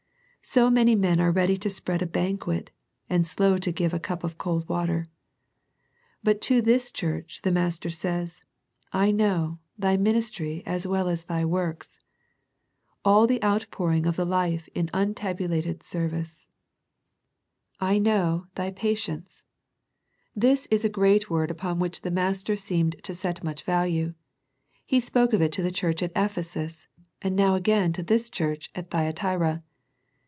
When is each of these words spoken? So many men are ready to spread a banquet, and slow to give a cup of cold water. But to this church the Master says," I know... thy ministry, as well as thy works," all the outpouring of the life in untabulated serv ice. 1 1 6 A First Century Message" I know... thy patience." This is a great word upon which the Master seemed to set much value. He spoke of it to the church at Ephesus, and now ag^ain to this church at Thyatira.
So 0.43 0.71
many 0.71 0.95
men 0.95 1.19
are 1.19 1.31
ready 1.31 1.55
to 1.57 1.69
spread 1.69 2.01
a 2.01 2.07
banquet, 2.07 2.71
and 3.07 3.27
slow 3.27 3.59
to 3.59 3.71
give 3.71 3.93
a 3.93 3.99
cup 3.99 4.23
of 4.23 4.39
cold 4.39 4.67
water. 4.67 5.05
But 6.23 6.41
to 6.41 6.63
this 6.63 6.89
church 6.91 7.43
the 7.43 7.51
Master 7.51 7.91
says," 7.91 8.41
I 9.05 9.11
know... 9.11 9.59
thy 9.77 9.97
ministry, 9.97 10.63
as 10.65 10.87
well 10.87 11.07
as 11.09 11.25
thy 11.25 11.45
works," 11.45 11.99
all 13.05 13.27
the 13.27 13.41
outpouring 13.43 14.07
of 14.07 14.15
the 14.15 14.25
life 14.25 14.67
in 14.73 14.87
untabulated 14.95 15.83
serv 15.83 16.11
ice. 16.11 16.11
1 16.11 16.11
1 16.11 16.25
6 16.25 16.39
A 16.41 16.43
First 16.89 17.77
Century 17.77 17.77
Message" 17.77 17.77
I 17.79 17.97
know... 18.41 18.47
thy 18.55 18.71
patience." 18.71 19.43
This 20.35 20.65
is 20.71 20.83
a 20.83 20.89
great 20.89 21.29
word 21.29 21.51
upon 21.51 21.77
which 21.77 22.01
the 22.01 22.09
Master 22.09 22.55
seemed 22.55 22.95
to 23.03 23.13
set 23.13 23.43
much 23.43 23.61
value. 23.61 24.15
He 24.87 24.99
spoke 24.99 25.33
of 25.33 25.41
it 25.43 25.51
to 25.51 25.61
the 25.61 25.71
church 25.71 26.01
at 26.01 26.11
Ephesus, 26.15 26.87
and 27.21 27.35
now 27.35 27.59
ag^ain 27.59 27.93
to 27.93 28.01
this 28.01 28.27
church 28.27 28.71
at 28.73 28.89
Thyatira. 28.89 29.61